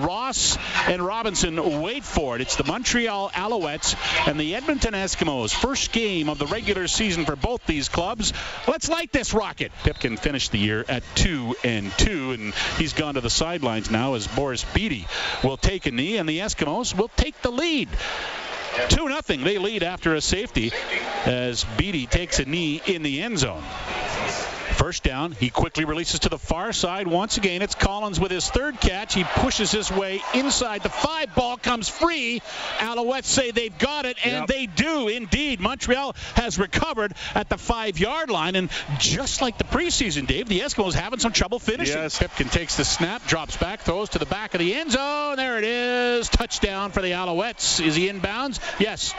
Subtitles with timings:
[0.00, 2.42] Ross and Robinson wait for it.
[2.42, 3.94] It's the Montreal Alouettes
[4.26, 5.54] and the Edmonton Eskimos.
[5.54, 8.32] First game of the regular season for both these clubs.
[8.66, 9.70] Let's light this rocket.
[9.84, 14.14] Pipkin finished the year at 2 and 2, and he's gone to the sidelines now
[14.14, 15.06] as Boris Bede
[15.44, 17.88] will take a knee, and the Eskimos will take the lead.
[18.88, 19.44] 2 nothing.
[19.44, 20.72] They lead after a safety
[21.24, 23.62] as Bede takes a knee in the end zone.
[24.84, 27.06] First down, he quickly releases to the far side.
[27.06, 29.14] Once again, it's Collins with his third catch.
[29.14, 31.34] He pushes his way inside the five.
[31.34, 32.42] Ball comes free.
[32.80, 34.46] Alouettes say they've got it, and Yep.
[34.46, 35.58] they do indeed.
[35.58, 40.60] Montreal has recovered at the five yard line, and just like the preseason, Dave, the
[40.60, 41.96] Eskimos having some trouble finishing.
[41.96, 42.18] Yes.
[42.18, 45.36] Pipkin takes the snap, drops back, throws to the back of the end zone.
[45.36, 45.93] There it is.
[46.34, 47.80] Touchdown for the Alouettes.
[47.84, 48.58] Is he inbounds?
[48.80, 49.14] Yes.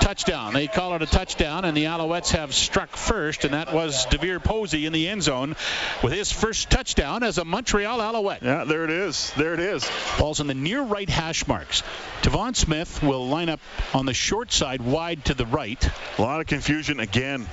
[0.00, 0.54] Touchdown.
[0.54, 4.42] They call it a touchdown, and the Alouettes have struck first, and that was DeVier
[4.42, 5.56] Posey in the end zone
[6.02, 8.42] with his first touchdown as a Montreal Alouette.
[8.42, 9.30] Yeah, there it is.
[9.36, 9.86] There it is.
[10.18, 11.82] Ball's in the near right hash marks.
[12.22, 13.60] Devon Smith will line up
[13.92, 15.90] on the short side, wide to the right.
[16.16, 17.46] A lot of confusion again.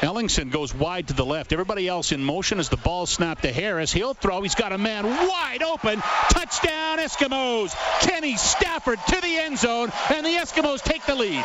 [0.00, 1.52] Ellingson goes wide to the left.
[1.52, 3.92] Everybody else in motion as the ball snapped to Harris.
[3.92, 4.42] He'll throw.
[4.42, 6.00] He's got a man wide open.
[6.30, 7.74] Touchdown Eskimos.
[8.00, 11.44] Kenny Stafford to the end zone, and the Eskimos take the lead.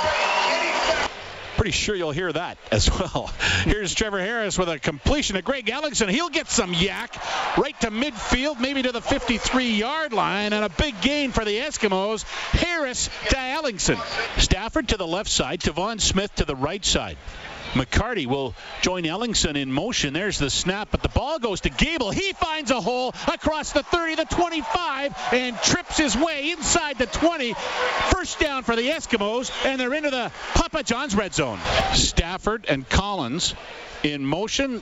[1.59, 3.29] Pretty sure you'll hear that as well.
[3.65, 6.09] Here's Trevor Harris with a completion to Greg Ellingson.
[6.09, 10.69] He'll get some YAC right to midfield, maybe to the 53 yard line, and a
[10.69, 12.23] big gain for the Eskimos.
[12.51, 13.99] Harris to Ellingson.
[14.39, 17.17] Stafford to the left side, Devon Smith to the right side.
[17.73, 20.13] McCarty will join Ellingson in motion.
[20.13, 22.11] There's the snap, but the ball goes to Gable.
[22.11, 27.05] He finds a hole across the 30, the 25, and trips his way inside the
[27.05, 27.53] 20.
[28.09, 31.59] First down for the Eskimos, and they're into the Papa John's red zone.
[31.93, 33.53] Stafford and Collins
[34.03, 34.81] in motion.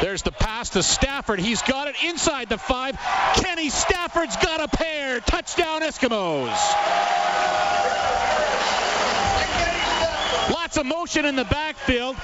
[0.00, 1.38] There's the pass to Stafford.
[1.38, 2.98] He's got it inside the five.
[3.36, 5.20] Kenny Stafford's got a pair.
[5.20, 7.73] Touchdown Eskimos.
[10.74, 12.16] Lots of motion in the backfield.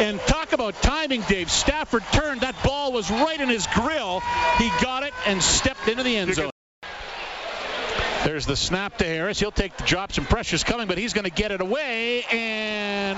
[0.00, 1.48] And talk about timing, Dave.
[1.48, 2.40] Stafford turned.
[2.40, 4.18] That ball was right in his grill.
[4.58, 6.50] He got it and stepped into the end zone.
[8.24, 9.38] There's the snap to Harris.
[9.38, 10.10] He'll take the drop.
[10.10, 12.24] Some pressure's coming, but he's going to get it away.
[12.24, 13.16] And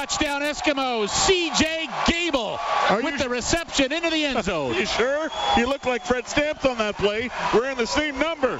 [0.00, 1.10] touchdown Eskimos.
[1.10, 1.86] C.J.
[2.06, 4.74] Gable Are with you- the reception into the end zone.
[4.80, 5.28] You sure?
[5.58, 7.28] You look like Fred Stamps on that play.
[7.52, 8.58] We're in the same number.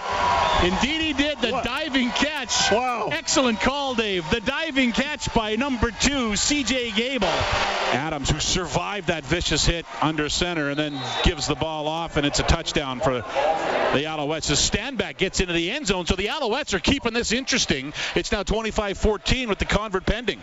[0.62, 1.40] Indeed, he did.
[1.40, 1.64] The What?
[1.64, 2.70] diving catch.
[2.70, 3.08] Wow.
[3.10, 4.28] Excellent call, Dave.
[4.30, 6.90] The diving catch by number two, C.J.
[6.90, 7.26] Gable.
[7.28, 12.26] Adams, who survived that vicious hit under center and then gives the ball off, and
[12.26, 14.48] it's a touchdown for the Alouettes.
[14.48, 17.94] The standback gets into the end zone, so the Alouettes are keeping this interesting.
[18.14, 20.40] It's now 25-14 with the convert pending.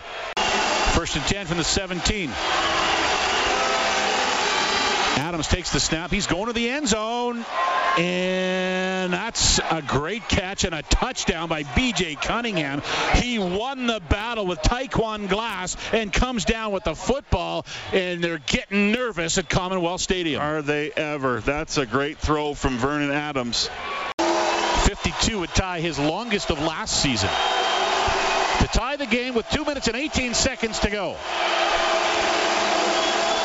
[0.97, 2.31] First and 10 from the 17.
[5.18, 6.09] Adams takes the snap.
[6.09, 7.46] He's going to the end zone.
[8.00, 12.16] And that's a great catch and a touchdown by B.J.
[12.16, 12.81] Cunningham.
[13.13, 17.68] He won the battle with Tyquwan Glass and comes down with the football.
[17.94, 20.41] And they're getting nervous at Commonwealth Stadium.
[20.41, 21.41] Are they ever?
[21.41, 23.69] That's a great throw from Vernon Adams.
[24.18, 27.29] 52 would tie his longest of last season.
[28.67, 31.16] To tie the game with 2 minutes and 18 seconds to go.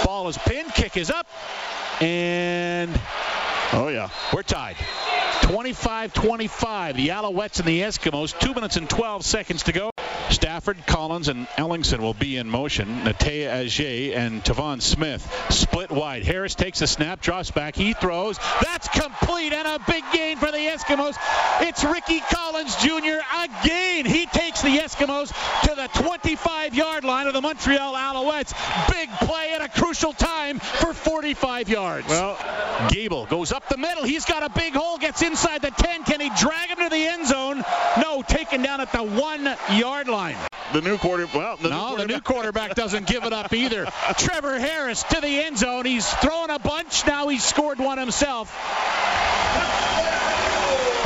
[0.04, 1.28] Ball is pinned, kick is up,
[2.00, 2.90] and
[3.72, 4.08] Oh, yeah.
[4.32, 4.74] we're tied.
[5.42, 8.36] 25-25, the Alouettes and the Eskimos.
[8.36, 9.91] 2 minutes and 12 seconds to go.
[10.32, 13.02] Stafford, Collins, and Ellingson will be in motion.
[13.04, 16.24] Natey Adjei and Tevaun Smith split wide.
[16.24, 17.76] Harris takes the snap, drops back.
[17.76, 18.38] He throws.
[18.62, 21.16] That's complete and a big gain for the Eskimos.
[21.60, 23.20] It's Ricky Collins Jr.
[23.44, 24.06] again.
[24.06, 25.28] He takes the Eskimos
[25.64, 28.52] to the 25-yard line of the Montreal Alouettes.
[28.90, 32.08] Big play at a crucial time for 45 yards.
[32.08, 32.38] Well,
[32.88, 34.04] Gable goes up the middle.
[34.04, 36.04] He's got a big hole, gets inside the 10.
[36.04, 37.62] Can he drag him to the end zone?
[38.26, 40.36] Taken down at the one yard line.
[40.72, 41.26] the new quarter.
[41.34, 43.86] Well, the No, new the new quarterback- quarterback doesn't give it up either.
[44.18, 45.84] Trevor Harris to the end zone.
[45.84, 47.06] He's thrown a bunch.
[47.06, 48.48] Now he's scored one himself.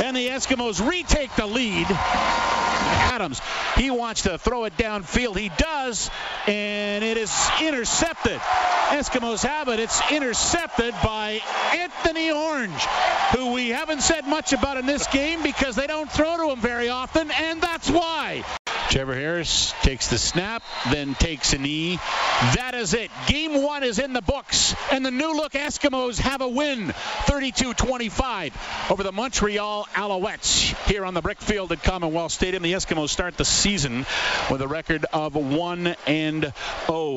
[0.03, 1.87] And the Eskimos retake the lead.
[1.89, 3.41] Adams,
[3.75, 5.35] he wants to throw it downfield.
[5.37, 6.09] He does,
[6.45, 8.39] and it is intercepted.
[8.87, 9.79] Eskimos have it.
[9.79, 11.41] It's intercepted by
[11.73, 12.81] Anthony Orange,
[13.35, 16.61] who we haven't said much about in this game because they don't throw to him
[16.61, 18.43] very often, and that's why.
[18.89, 21.97] Trevor Harris takes the snap, then takes a knee.
[22.55, 23.11] That is it.
[23.27, 26.93] Game one is in the books, and the new look Eskimos have a win
[27.25, 32.63] 32 25 over the Montreal Alouettes here on the brick field at Commonwealth Stadium.
[32.63, 34.05] The Eskimos start the season
[34.49, 36.53] with a record of 1 and
[36.85, 37.15] 0.